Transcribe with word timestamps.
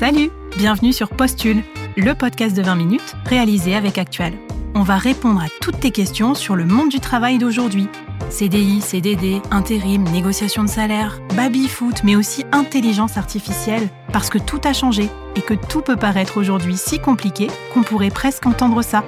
Salut, 0.00 0.30
bienvenue 0.56 0.94
sur 0.94 1.10
Postule, 1.10 1.62
le 1.94 2.14
podcast 2.14 2.56
de 2.56 2.62
20 2.62 2.74
minutes 2.74 3.16
réalisé 3.26 3.74
avec 3.74 3.98
Actuel. 3.98 4.32
On 4.74 4.82
va 4.82 4.96
répondre 4.96 5.42
à 5.42 5.48
toutes 5.60 5.78
tes 5.78 5.90
questions 5.90 6.34
sur 6.34 6.56
le 6.56 6.64
monde 6.64 6.88
du 6.88 7.00
travail 7.00 7.36
d'aujourd'hui. 7.36 7.86
CDI, 8.30 8.80
CDD, 8.80 9.42
intérim, 9.50 10.04
négociation 10.04 10.64
de 10.64 10.70
salaire, 10.70 11.20
baby-foot, 11.36 11.96
mais 12.02 12.16
aussi 12.16 12.46
intelligence 12.50 13.18
artificielle, 13.18 13.90
parce 14.10 14.30
que 14.30 14.38
tout 14.38 14.62
a 14.64 14.72
changé 14.72 15.10
et 15.36 15.42
que 15.42 15.52
tout 15.52 15.82
peut 15.82 15.98
paraître 15.98 16.38
aujourd'hui 16.38 16.78
si 16.78 16.98
compliqué 16.98 17.48
qu'on 17.74 17.82
pourrait 17.82 18.08
presque 18.08 18.46
entendre 18.46 18.80
ça. 18.80 19.04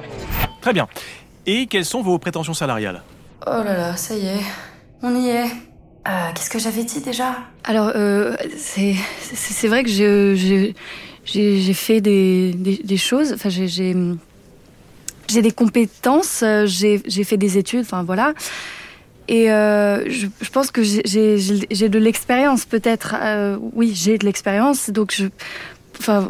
Très 0.60 0.74
bien. 0.74 0.88
Et 1.46 1.68
quelles 1.68 1.86
sont 1.86 2.02
vos 2.02 2.18
prétentions 2.18 2.52
salariales? 2.52 3.02
Oh 3.46 3.62
là 3.64 3.78
là, 3.78 3.96
ça 3.96 4.14
y 4.14 4.26
est, 4.26 4.42
on 5.02 5.16
y 5.16 5.28
est. 5.28 5.71
Euh, 6.08 6.10
Qu'est-ce 6.34 6.50
que 6.50 6.58
j'avais 6.58 6.84
dit 6.84 7.00
déjà? 7.00 7.36
Alors, 7.64 7.92
euh, 7.94 8.34
c'est 8.56 9.68
vrai 9.68 9.84
que 9.84 9.90
j'ai 9.90 11.74
fait 11.74 12.00
des, 12.00 12.52
des, 12.54 12.80
des 12.82 12.96
choses. 12.96 13.32
Enfin, 13.32 13.48
j'ai 13.50 13.94
des 15.42 15.52
compétences. 15.52 16.42
euh, 16.42 16.66
J'ai 16.66 17.24
fait 17.24 17.36
des 17.36 17.56
études. 17.58 17.80
Enfin, 17.82 18.02
voilà. 18.02 18.32
Et 19.28 19.52
euh, 19.52 20.10
je, 20.10 20.26
je 20.40 20.50
pense 20.50 20.70
que 20.72 20.82
j'ai- 20.82 21.04
de 21.06 21.98
l'expérience, 21.98 22.64
peut-être. 22.64 23.14
Oui, 23.74 23.92
j'ai 23.94 24.18
de 24.18 24.24
l'expérience. 24.26 24.90
Donc, 24.90 25.12
je. 25.16 25.26
Enfin, 26.00 26.28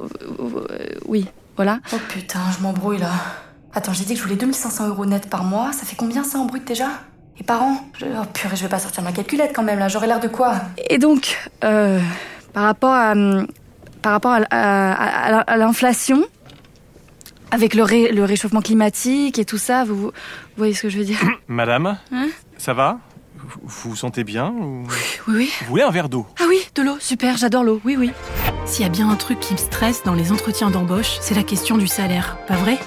oui, 1.06 1.26
voilà. 1.56 1.80
Oh 1.94 1.96
putain, 2.10 2.40
je 2.56 2.62
m'embrouille 2.62 2.98
là. 2.98 3.10
Attends, 3.74 3.94
j'ai 3.94 4.04
dit 4.04 4.12
que 4.12 4.18
je 4.18 4.24
voulais 4.24 4.36
2500 4.36 4.88
euros 4.88 5.06
net 5.06 5.30
par 5.30 5.44
mois. 5.44 5.72
Ça 5.72 5.86
fait 5.86 5.96
combien 5.96 6.24
ça 6.24 6.36
en 6.38 6.44
brut 6.44 6.62
déjà? 6.66 6.88
Et 7.40 7.44
par 7.44 7.62
an 7.62 7.76
je... 7.98 8.04
Oh 8.06 8.24
purée, 8.32 8.56
je 8.56 8.62
vais 8.62 8.68
pas 8.68 8.78
sortir 8.78 9.02
ma 9.02 9.12
calculette 9.12 9.52
quand 9.54 9.62
même 9.62 9.78
là. 9.78 9.88
J'aurais 9.88 10.06
l'air 10.06 10.20
de 10.20 10.28
quoi? 10.28 10.54
Et 10.90 10.98
donc, 10.98 11.38
euh, 11.64 11.98
par 12.52 12.64
rapport 12.64 12.92
à, 12.94 13.14
par 14.02 14.12
rapport 14.12 14.32
à, 14.32 14.40
à- 14.50 15.38
à- 15.38 15.40
à 15.40 15.56
l'inflation, 15.56 16.22
avec 17.50 17.74
le, 17.74 17.82
ré- 17.82 18.12
le 18.12 18.24
réchauffement 18.24 18.60
climatique 18.62 19.38
et 19.38 19.44
tout 19.44 19.58
ça, 19.58 19.84
vous, 19.84 19.94
vous 19.96 20.12
voyez 20.56 20.74
ce 20.74 20.82
que 20.82 20.88
je 20.88 20.98
veux 20.98 21.04
dire? 21.04 21.18
Madame 21.48 21.98
Hein? 22.12 22.28
Ça 22.58 22.74
va? 22.74 22.98
Vous, 23.36 23.48
vous 23.64 23.90
vous 23.90 23.96
sentez 23.96 24.22
bien 24.24 24.50
ou... 24.50 24.84
Oui, 25.26 25.34
oui. 25.34 25.52
Vous 25.62 25.66
voulez 25.66 25.82
un 25.82 25.90
verre 25.90 26.08
d'eau? 26.08 26.26
Ah 26.40 26.44
oui, 26.48 26.58
de 26.76 26.82
l'eau, 26.82 26.96
super, 27.00 27.36
j'adore 27.36 27.64
l'eau, 27.64 27.80
oui, 27.84 27.96
oui. 27.98 28.12
S'il 28.66 28.84
y 28.84 28.86
a 28.86 28.90
bien 28.90 29.10
un 29.10 29.16
truc 29.16 29.40
qui 29.40 29.52
me 29.54 29.58
stresse 29.58 30.02
dans 30.04 30.14
les 30.14 30.30
entretiens 30.30 30.70
d'embauche, 30.70 31.18
c'est 31.20 31.34
la 31.34 31.42
question 31.42 31.76
du 31.76 31.88
salaire, 31.88 32.38
pas 32.46 32.54
vrai? 32.54 32.78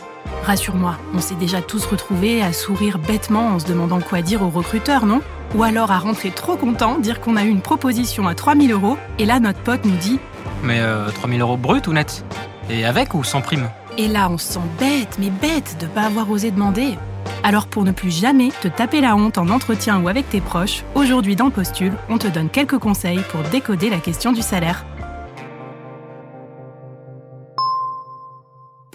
Rassure-moi, 0.44 0.98
on 1.14 1.20
s'est 1.20 1.36
déjà 1.36 1.62
tous 1.62 1.86
retrouvés 1.86 2.42
à 2.42 2.54
sourire 2.54 3.00
bêtement 3.00 3.48
en 3.48 3.60
se 3.60 3.66
demandant 3.66 4.00
quoi 4.00 4.22
dire 4.22 4.42
aux 4.42 4.50
recruteurs, 4.50 5.06
non? 5.06 5.22
Ou 5.56 5.64
alors 5.64 5.92
à 5.92 5.98
rentrer 5.98 6.32
trop 6.32 6.56
content, 6.56 7.00
dire 7.00 7.22
qu'on 7.22 7.36
a 7.36 7.44
eu 7.44 7.50
une 7.50 7.62
proposition 7.62 8.28
à 8.28 8.36
3000 8.36 8.72
euros, 8.72 8.98
et 9.20 9.26
là 9.26 9.40
notre 9.40 9.60
pote 9.60 9.86
nous 9.86 9.98
dit 9.98 10.20
Mais 10.64 10.80
euh, 10.80 11.10
3000 11.10 11.42
euros 11.42 11.58
brut 11.58 11.88
ou 11.88 11.94
net? 11.94 12.24
Et 12.70 12.86
avec 12.86 13.14
ou 13.14 13.24
sans 13.24 13.42
prime? 13.42 13.70
Et 13.98 14.08
là, 14.08 14.30
on 14.30 14.38
se 14.38 14.54
sent 14.54 14.60
bête, 14.80 15.18
mais 15.20 15.30
bête 15.30 15.78
de 15.80 15.88
pas 15.88 16.02
avoir 16.02 16.30
osé 16.30 16.52
demander. 16.52 16.98
Alors 17.44 17.68
pour 17.68 17.84
ne 17.84 17.92
plus 17.92 18.12
jamais 18.12 18.50
te 18.62 18.68
taper 18.68 19.02
la 19.02 19.16
honte 19.16 19.38
en 19.38 19.50
entretien 19.50 20.02
ou 20.02 20.08
avec 20.08 20.30
tes 20.30 20.42
proches, 20.42 20.84
aujourd'hui 20.96 21.36
dans 21.36 21.52
Postule, 21.52 21.94
on 22.10 22.18
te 22.18 22.28
donne 22.28 22.50
quelques 22.50 22.80
conseils 22.80 23.22
pour 23.30 23.42
décoder 23.44 23.90
la 23.90 24.00
question 24.00 24.32
du 24.32 24.42
salaire. 24.42 24.84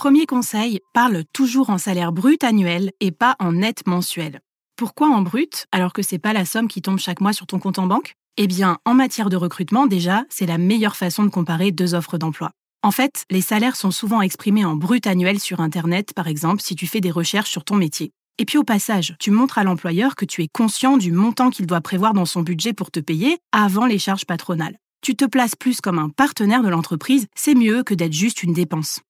Premier 0.01 0.25
conseil, 0.25 0.81
parle 0.95 1.25
toujours 1.35 1.69
en 1.69 1.77
salaire 1.77 2.11
brut 2.11 2.43
annuel 2.43 2.91
et 3.01 3.11
pas 3.11 3.37
en 3.39 3.53
net 3.53 3.87
mensuel. 3.87 4.41
Pourquoi 4.75 5.09
en 5.09 5.21
brut 5.21 5.67
alors 5.73 5.93
que 5.93 6.01
c'est 6.01 6.19
pas 6.19 6.33
la 6.33 6.47
somme 6.47 6.69
qui 6.69 6.81
tombe 6.81 6.99
chaque 6.99 7.21
mois 7.21 7.35
sur 7.35 7.47
ton 7.47 7.59
compte 7.59 7.79
en 7.79 7.87
banque? 7.87 8.15
Eh 8.39 8.47
bien, 8.47 8.79
en 8.87 8.95
matière 8.95 9.29
de 9.29 9.37
recrutement, 9.37 9.87
déjà, 9.87 10.25
c'est 10.31 10.47
la 10.47 10.57
meilleure 10.57 10.97
façon 10.97 11.23
de 11.23 11.29
comparer 11.29 11.71
deux 11.71 11.93
offres 11.93 12.17
d'emploi. 12.17 12.53
En 12.83 12.93
fait, 12.93 13.25
les 13.31 13.43
salaires 13.43 13.77
sont 13.77 13.91
souvent 13.91 14.23
exprimés 14.23 14.65
en 14.65 14.75
brut 14.75 15.07
annuel 15.07 15.39
sur 15.39 15.61
Internet, 15.61 16.15
par 16.15 16.29
exemple, 16.29 16.63
si 16.63 16.75
tu 16.75 16.87
fais 16.87 17.03
des 17.03 17.11
recherches 17.11 17.51
sur 17.51 17.65
ton 17.65 17.77
métier. 17.77 18.11
Et 18.39 18.47
puis 18.47 18.57
au 18.57 18.65
passage, 18.65 19.15
tu 19.19 19.31
montres 19.31 19.59
à 19.59 19.65
l'employeur 19.65 20.17
que 20.17 20.25
tu 20.25 20.43
es 20.43 20.49
conscient 20.49 20.97
du 20.97 21.13
montant 21.13 21.51
qu'il 21.51 21.67
doit 21.67 21.83
prévoir 21.83 22.15
dans 22.15 22.25
son 22.25 22.41
budget 22.41 22.73
pour 22.73 22.91
te 22.91 23.01
payer 23.01 23.37
avant 23.53 23.85
les 23.85 23.99
charges 23.99 24.25
patronales. 24.25 24.79
Tu 25.03 25.15
te 25.15 25.27
places 25.27 25.57
plus 25.57 25.83
comme 25.83 25.99
un 25.99 26.09
partenaire 26.09 26.63
de 26.63 26.71
l'entreprise, 26.71 27.27
c'est 27.35 27.55
mieux 27.55 27.83
que 27.83 27.93
d'être 27.93 28.15
juste 28.15 28.43
une 28.43 28.55
dépense. 28.55 29.01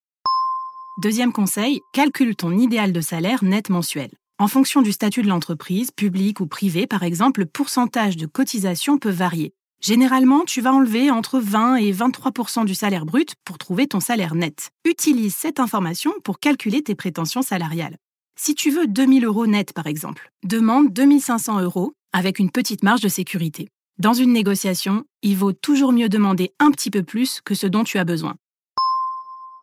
Deuxième 1.03 1.33
conseil, 1.33 1.81
calcule 1.95 2.37
ton 2.37 2.53
idéal 2.59 2.93
de 2.93 3.01
salaire 3.01 3.43
net 3.43 3.71
mensuel. 3.71 4.11
En 4.39 4.49
fonction 4.49 4.83
du 4.83 4.93
statut 4.93 5.23
de 5.23 5.29
l'entreprise, 5.29 5.91
publique 5.91 6.41
ou 6.41 6.47
privée 6.47 6.87
par 6.87 7.05
exemple, 7.05 7.41
le 7.41 7.47
pourcentage 7.47 8.19
de 8.19 8.27
cotisation 8.27 8.99
peut 8.99 9.09
varier. 9.09 9.55
Généralement, 9.83 10.45
tu 10.45 10.61
vas 10.61 10.75
enlever 10.75 11.11
entre 11.11 11.41
20 11.41 11.77
et 11.77 11.91
23% 11.91 12.67
du 12.67 12.75
salaire 12.75 13.07
brut 13.07 13.33
pour 13.47 13.57
trouver 13.57 13.87
ton 13.87 13.99
salaire 13.99 14.35
net. 14.35 14.69
Utilise 14.85 15.35
cette 15.35 15.59
information 15.59 16.13
pour 16.23 16.39
calculer 16.39 16.83
tes 16.83 16.95
prétentions 16.95 17.41
salariales. 17.41 17.97
Si 18.39 18.55
tu 18.55 18.71
veux 18.71 18.87
2000 18.87 19.25
euros 19.25 19.47
net, 19.47 19.73
par 19.73 19.87
exemple, 19.87 20.31
demande 20.45 20.93
2500 20.93 21.63
euros 21.63 21.95
avec 22.13 22.39
une 22.39 22.51
petite 22.51 22.83
marge 22.83 23.01
de 23.01 23.09
sécurité. 23.09 23.69
Dans 23.99 24.13
une 24.13 24.35
négociation, 24.35 25.05
il 25.23 25.39
vaut 25.39 25.55
toujours 25.55 25.93
mieux 25.93 26.11
demander 26.11 26.53
un 26.59 26.71
petit 26.71 26.91
peu 26.91 27.03
plus 27.03 27.41
que 27.43 27.55
ce 27.55 27.67
dont 27.67 27.85
tu 27.85 27.97
as 27.97 28.05
besoin. 28.05 28.37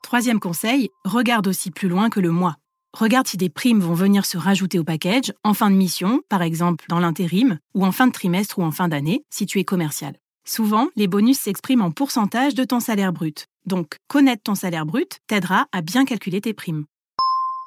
Troisième 0.07 0.40
conseil, 0.40 0.90
regarde 1.03 1.47
aussi 1.47 1.69
plus 1.69 1.90
loin 1.90 2.09
que 2.09 2.22
le 2.22 2.31
mois. 2.31 2.56
Regarde 2.97 3.28
si 3.28 3.35
des 3.35 3.50
primes 3.50 3.81
vont 3.81 3.94
venir 3.94 4.25
se 4.25 4.38
rajouter 4.38 4.79
au 4.79 4.85
package 4.85 5.34
en 5.44 5.53
fin 5.53 5.69
de 5.69 5.75
mission, 5.75 6.22
par 6.29 6.44
exemple 6.44 6.85
dans 6.88 7.00
l'intérim, 7.00 7.59
ou 7.75 7.85
en 7.85 7.91
fin 7.91 8.07
de 8.07 8.13
trimestre 8.13 8.57
ou 8.57 8.63
en 8.63 8.72
fin 8.72 8.88
d'année, 8.88 9.25
si 9.29 9.45
tu 9.45 9.59
es 9.59 9.66
commercial. 9.66 10.16
Souvent, 10.45 10.88
les 10.95 11.07
bonus 11.07 11.40
s'expriment 11.40 11.81
en 11.81 11.91
pourcentage 11.91 12.56
de 12.56 12.63
ton 12.63 12.79
salaire 12.79 13.12
brut. 13.12 13.47
Donc, 13.66 13.97
connaître 14.07 14.44
ton 14.44 14.56
salaire 14.56 14.85
brut 14.85 15.19
t'aidera 15.28 15.66
à 15.73 15.81
bien 15.81 16.06
calculer 16.06 16.39
tes 16.39 16.53
primes. 16.53 16.85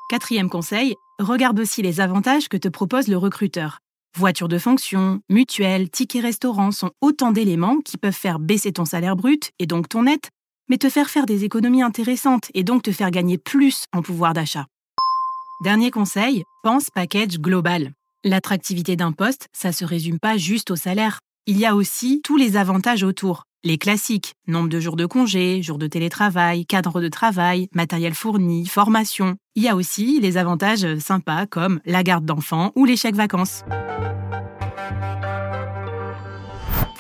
Quatrième 0.09 0.49
conseil, 0.49 0.97
regarde 1.19 1.61
aussi 1.61 1.83
les 1.83 2.01
avantages 2.01 2.49
que 2.49 2.57
te 2.57 2.69
propose 2.69 3.09
le 3.09 3.19
recruteur. 3.19 3.81
Voiture 4.17 4.49
de 4.49 4.59
fonction, 4.59 5.21
mutuelle, 5.29 5.91
ticket 5.91 6.21
restaurant 6.21 6.71
sont 6.71 6.93
autant 7.03 7.33
d'éléments 7.33 7.81
qui 7.85 7.99
peuvent 7.99 8.13
faire 8.13 8.39
baisser 8.39 8.73
ton 8.73 8.87
salaire 8.87 9.15
brut 9.15 9.53
et 9.59 9.67
donc 9.67 9.91
ton 9.91 10.05
net, 10.05 10.31
mais 10.71 10.79
te 10.79 10.89
faire 10.89 11.11
faire 11.11 11.27
des 11.27 11.45
économies 11.45 11.83
intéressantes 11.83 12.49
et 12.55 12.63
donc 12.63 12.85
te 12.85 12.93
faire 12.93 13.11
gagner 13.11 13.37
plus 13.37 13.85
en 13.93 14.01
pouvoir 14.01 14.33
d'achat. 14.33 14.67
Dernier 15.63 15.91
conseil, 15.91 16.45
pense 16.63 16.89
package 16.89 17.39
global. 17.39 17.93
L'attractivité 18.25 18.97
d'un 18.97 19.13
poste, 19.13 19.49
ça 19.53 19.73
se 19.73 19.85
résume 19.85 20.19
pas 20.19 20.37
juste 20.37 20.71
au 20.71 20.77
salaire. 20.77 21.19
Il 21.47 21.59
y 21.59 21.67
a 21.67 21.75
aussi 21.75 22.21
tous 22.23 22.37
les 22.37 22.57
avantages 22.57 23.03
autour. 23.03 23.43
Les 23.63 23.77
classiques, 23.77 24.35
nombre 24.47 24.71
de 24.71 24.81
jours 24.81 24.97
de 24.97 25.05
congé, 25.05 25.61
jours 25.63 25.77
de 25.77 25.87
télétravail, 25.87 26.65
cadre 26.65 27.03
de 27.03 27.09
travail, 27.09 27.69
matériel 27.75 28.15
fourni, 28.15 28.65
formation. 28.67 29.37
Il 29.55 29.65
y 29.65 29.69
a 29.69 29.77
aussi 29.77 30.19
les 30.21 30.39
avantages 30.39 30.99
sympas 30.99 31.47
comme 31.47 31.81
la 31.85 32.03
garde 32.03 32.25
d'enfants 32.25 32.73
ou 32.75 32.87
les 32.87 32.97
chèques 32.97 33.17
vacances. 33.17 33.65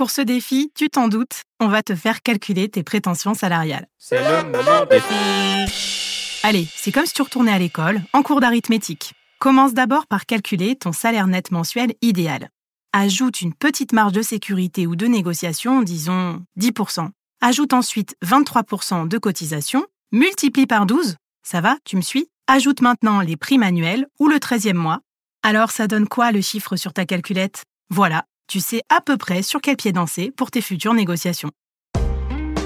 Pour 0.01 0.11
ce 0.11 0.23
défi, 0.23 0.73
tu 0.75 0.89
t'en 0.89 1.09
doutes, 1.09 1.43
on 1.61 1.69
va 1.69 1.83
te 1.83 1.95
faire 1.95 2.23
calculer 2.23 2.71
tes 2.71 2.83
prétentions 2.83 3.35
salariales. 3.35 3.87
C'est 3.99 4.19
le 4.19 4.45
moment 4.45 4.87
des 4.91 4.99
filles 4.99 6.41
Allez, 6.43 6.67
c'est 6.75 6.91
comme 6.91 7.05
si 7.05 7.13
tu 7.13 7.21
retournais 7.21 7.53
à 7.53 7.59
l'école, 7.59 8.01
en 8.15 8.23
cours 8.23 8.41
d'arithmétique. 8.41 9.13
Commence 9.41 9.75
d'abord 9.75 10.07
par 10.07 10.25
calculer 10.25 10.75
ton 10.75 10.93
salaire 10.93 11.27
net 11.27 11.51
mensuel 11.51 11.93
idéal. 12.01 12.49
Ajoute 12.95 13.43
une 13.43 13.53
petite 13.53 13.93
marge 13.93 14.13
de 14.13 14.23
sécurité 14.23 14.87
ou 14.87 14.97
de 14.97 15.05
négociation, 15.05 15.83
disons 15.83 16.43
10%. 16.59 17.11
Ajoute 17.43 17.75
ensuite 17.75 18.17
23% 18.25 19.07
de 19.07 19.19
cotisation, 19.19 19.85
multiplie 20.13 20.67
par 20.67 20.87
12. 20.87 21.17
Ça 21.43 21.61
va, 21.61 21.77
tu 21.85 21.97
me 21.97 22.01
suis? 22.01 22.31
Ajoute 22.47 22.81
maintenant 22.81 23.21
les 23.21 23.37
primes 23.37 23.65
annuelles 23.65 24.07
ou 24.19 24.29
le 24.29 24.37
13e 24.37 24.73
mois. 24.73 25.01
Alors 25.43 25.71
ça 25.71 25.89
donne 25.89 26.09
quoi 26.09 26.33
le 26.33 26.41
chiffre 26.41 26.77
sur 26.77 26.95
ta 26.95 27.05
calculette? 27.05 27.65
Voilà, 27.91 28.25
tu 28.51 28.59
sais 28.61 28.83
à 28.89 29.01
peu 29.01 29.17
près 29.17 29.43
sur 29.43 29.61
quel 29.61 29.77
pied 29.77 29.93
danser 29.93 30.33
pour 30.37 30.51
tes 30.51 30.61
futures 30.61 30.93
négociations. 30.93 31.51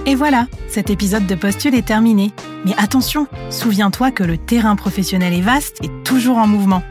Et 0.06 0.14
voilà, 0.14 0.46
cet 0.66 0.88
épisode 0.88 1.26
de 1.26 1.34
Postule 1.34 1.74
est 1.74 1.86
terminé. 1.86 2.32
Mais 2.64 2.74
attention, 2.78 3.26
souviens-toi 3.50 4.10
que 4.10 4.24
le 4.24 4.38
terrain 4.38 4.76
professionnel 4.76 5.34
est 5.34 5.42
vaste 5.42 5.78
et 5.84 5.90
toujours 6.02 6.38
en 6.38 6.46
mouvement. 6.46 6.82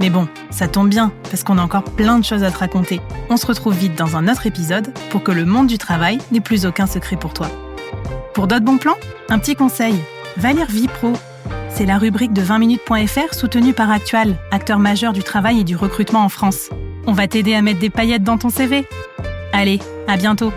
Mais 0.00 0.10
bon, 0.10 0.28
ça 0.50 0.68
tombe 0.68 0.90
bien, 0.90 1.12
parce 1.24 1.44
qu'on 1.44 1.56
a 1.56 1.62
encore 1.62 1.84
plein 1.84 2.18
de 2.18 2.24
choses 2.24 2.42
à 2.42 2.50
te 2.50 2.58
raconter. 2.58 3.00
On 3.30 3.38
se 3.38 3.46
retrouve 3.46 3.74
vite 3.74 3.96
dans 3.96 4.16
un 4.16 4.28
autre 4.28 4.46
épisode 4.46 4.92
pour 5.08 5.22
que 5.22 5.32
le 5.32 5.46
monde 5.46 5.66
du 5.66 5.78
travail 5.78 6.18
n'ait 6.30 6.40
plus 6.40 6.66
aucun 6.66 6.86
secret 6.86 7.16
pour 7.16 7.32
toi. 7.32 7.48
Pour 8.34 8.48
d'autres 8.48 8.64
bons 8.64 8.78
plans, 8.78 8.98
un 9.30 9.38
petit 9.38 9.54
conseil. 9.54 9.94
Va 10.36 10.52
lire. 10.52 10.68
C'est 11.70 11.86
la 11.86 11.96
rubrique 11.96 12.34
de 12.34 12.42
20minutes.fr 12.42 13.34
soutenue 13.34 13.72
par 13.72 13.90
Actual, 13.90 14.36
acteur 14.50 14.78
majeur 14.78 15.14
du 15.14 15.22
travail 15.22 15.60
et 15.60 15.64
du 15.64 15.76
recrutement 15.76 16.24
en 16.24 16.28
France. 16.28 16.68
On 17.06 17.12
va 17.12 17.26
t'aider 17.26 17.54
à 17.54 17.62
mettre 17.62 17.80
des 17.80 17.90
paillettes 17.90 18.22
dans 18.22 18.38
ton 18.38 18.50
CV. 18.50 18.86
Allez, 19.52 19.80
à 20.06 20.16
bientôt 20.16 20.52